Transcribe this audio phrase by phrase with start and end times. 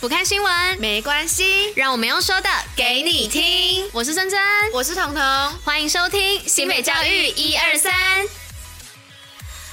[0.00, 3.84] 不看新闻没关系，让我们用说的给你听。
[3.92, 4.38] 我是珍珍，
[4.72, 5.22] 我是彤彤，
[5.64, 7.92] 欢迎收听新北教育一二三。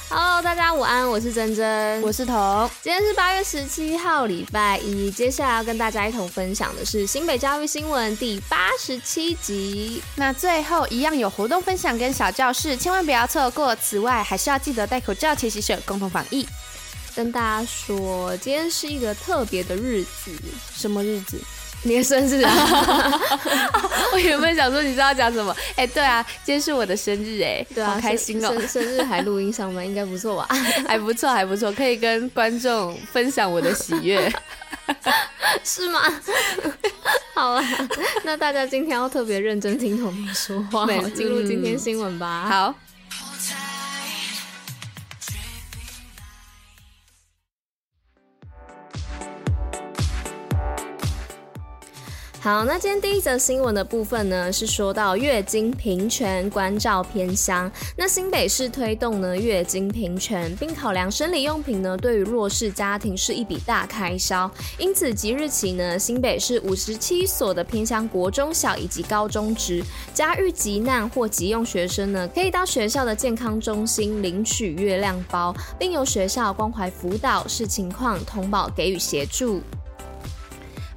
[0.08, 2.68] Hello，大家午安，我是珍珍，我是彤。
[2.82, 5.12] 今天是八月十七号，礼拜一。
[5.12, 10.02] 接下来要跟大家一同分享的是新北教育新闻第八十七集。
[10.16, 13.76] 那最后一样有活动分享跟小教室，千万不要错过。
[13.76, 16.44] 此外，还是要记得戴口罩、勤洗手，共同防疫。
[17.16, 20.30] 跟大家说，今天是一个特别的日子。
[20.74, 21.40] 什么日子？
[21.82, 23.20] 你的生日啊！
[24.12, 25.54] 我原本想说，你知道讲什么？
[25.76, 28.66] 哎、欸，对啊，今天是我的生日，哎，对啊，好开心哦、喔！
[28.66, 30.46] 生日还录音上班，应该不错吧？
[30.86, 34.30] 还不错，还不错，可以跟观众分享我的喜悦，
[35.64, 36.00] 是吗？
[37.34, 37.64] 好啊，
[38.24, 42.46] 那大家今天要特别认真听彤彤说话，进入今天新闻吧。
[42.48, 42.74] 好。
[52.46, 57.68] 好，那今天第一则新闻的部分呢，是说到月经平权关照偏乡。
[57.96, 69.82] 那新北市推动呢月经平权，并考量生理用品呢对于弱势家庭是一笔大开销，因此即日起呢，新北市五十七所的偏乡国中小以及高中职
[70.14, 79.60] 家遇急难或急用学生呢，可以到学校的健康中心领取月亮包，并由学校关怀辅导视情况通报给予协助。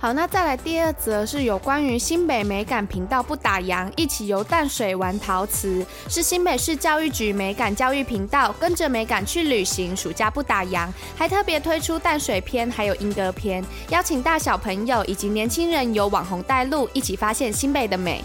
[0.02, 18.24] 好，那再来第二则是有关于新北美感频道不打烊，一起游淡水玩陶瓷，是新北市教育局美感教育频道跟着美感去旅行，暑假不打烊，还特别推出淡水篇，还有英歌篇，邀请大小朋友以及年轻人由网红带路，一起发现新北的美。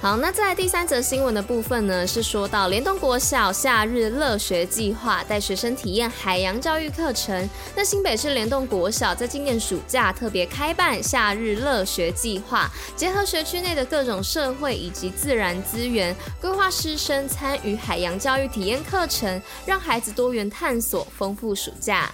[0.00, 7.48] 好，那在第三则新闻的部分呢，是说到联动国小夏日乐学计划带学生体验海洋教育课程。
[7.74, 22.08] 那新北市联动国小在今年暑假特别开办夏日乐学计划，结合学区内的各种社会以及自然资源，规划师生参与海洋教育体验课程，让孩子多元探索，丰富暑假。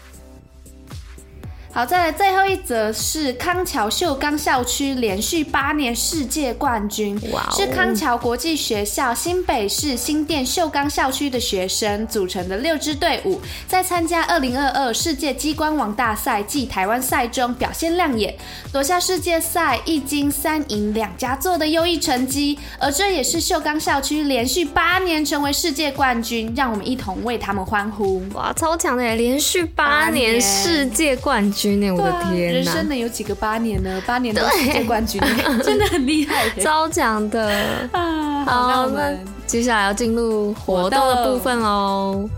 [1.75, 18.33] 好，再来最后一则是康桥秀冈校区连续八年世界冠军，哇哦，是康桥国际学校新北市新店秀冈校区的学生组成的六支队伍，在参加二零二二世界机关王大赛暨台湾赛中表现亮眼，
[18.73, 28.23] 夺下世界赛一金三银两佳作的优异成绩，而这也是秀冈校区连续八年成为世界冠军，让我们一同为他们欢呼！
[28.35, 31.64] 哇，超强的耶，连续八年世界冠军。
[31.95, 34.03] 我的天呐，人生能有几个八年呢？
[34.07, 35.21] 八年都世界冠军，
[35.65, 38.45] 真的很厉害，超强的啊！
[38.45, 42.29] 好，那我们接下来要进入活动的部分喽。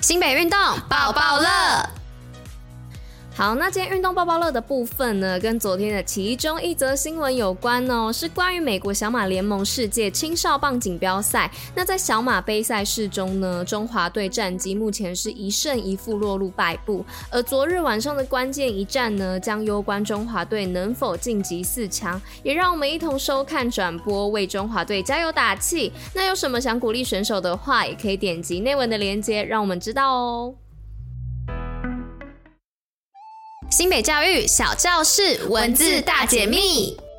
[0.00, 0.58] 新北运动
[0.88, 1.99] 抱抱乐。
[3.40, 11.50] 好，那今天运动报报乐的部分呢，跟昨天的其中一则新闻有关哦，是关于美国小马联盟世界青少棒锦标赛。
[11.74, 17.02] 那在小马杯赛事中呢，中华队战绩目前是一胜一负落入败部。
[17.30, 25.90] 而昨日晚上的关键一战呢，将攸关中华队能否晋级四强，也让我们一同收看转播，为中华队加油打气。
[26.14, 30.54] 那有什么想鼓励选手的话，也可以点击内文的链接，让我们知道哦。
[33.70, 37.09] 新北教育小教室文字大解密。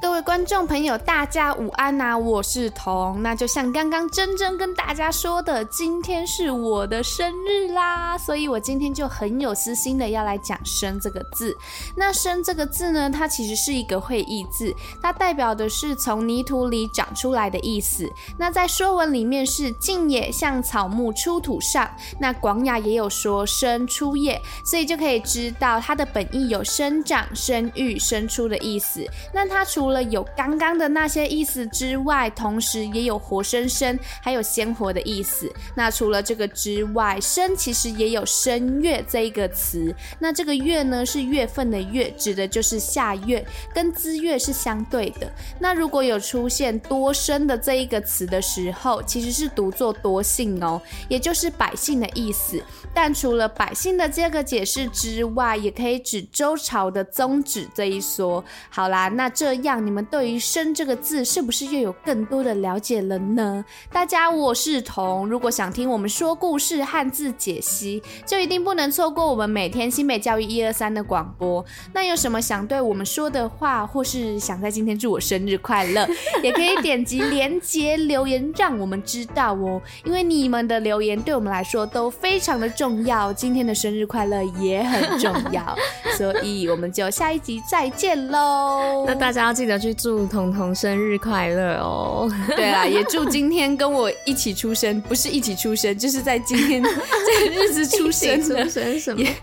[0.00, 11.54] 各位观众朋友，大家午安呐、我是彤，那就像刚刚珍珍跟大家说的，今天是我的生日啦，所以我今天就很有私心的要来讲“生”这个字。
[11.94, 18.10] 那“生”这个字呢，它其实是一个会意字，它代表的是从泥土里长出来的意思。
[18.38, 21.90] 那在说文里面是“静也”，像草木出土上。
[22.18, 29.04] 那广雅也有说“生出叶”，所以就可以知道它的本意有生长、生育、生出的意思。
[29.34, 35.52] 那它除除了有刚刚的那些意思之外，同时也有活生生，还有鲜活的意思。
[35.74, 39.92] 那除了这个之外，生其实也有生月这一个词。
[40.20, 43.44] 那这个月呢，是月份的月，指的就是夏月，
[43.74, 45.28] 跟滋月是相对的。
[45.58, 52.62] 那如果有出现多生的这一个词的时候，其实是读作多姓哦，也就是百姓的意思。
[52.94, 58.44] 但除了百姓的这个解释之外，也可以指周朝的宗旨这一说。
[58.68, 59.79] 好啦，那这样。
[59.80, 63.64] 上，你们对于“生”这个字是不是又有更多的了解了呢？
[63.90, 65.26] 大家，我是彤。
[65.26, 71.64] 如果想听我们说故事、汉字解析，就一定不能错过我们每天新北教育一二三的广播。
[71.94, 76.06] 那有什么想对我们说的话，或是想在今天祝我生日快乐，
[76.42, 79.80] 也可以点击连接留言，让我们知道哦。
[80.04, 85.74] 因为你们的留言对我们来说都非常的重要，今天的生日快乐也很重要，
[86.16, 89.04] 所以我们就下一集再见喽。
[89.08, 92.30] 那大家要记得去祝彤彤生日快乐哦。
[92.56, 99.20] 对啊，也祝今天跟我一起出生，不是一起出生，就是在今天 这个日子出生的，出生什么？
[99.22, 99.34] 也，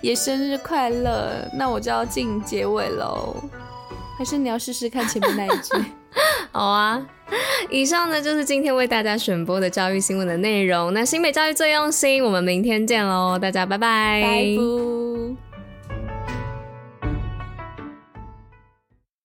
[0.00, 1.48] 也生日快乐。
[1.54, 3.36] 那我就要进结尾喽，
[4.18, 5.92] 还是你要试试看前面那一句？
[6.52, 7.04] 好啊。
[7.68, 10.94] 以上呢，就是今天为大家选播的教育新闻的内容。
[10.94, 14.22] 那新北教育最用心，我们明天见喽，大家拜拜。
[14.22, 15.15] 拜拜。